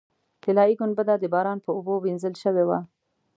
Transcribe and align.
طلایي 0.43 0.73
ګنبده 0.79 1.15
د 1.19 1.25
باران 1.33 1.57
په 1.65 1.69
اوبو 1.77 1.93
وینځل 1.99 2.33
شوې 2.43 2.63
وه. 2.69 2.79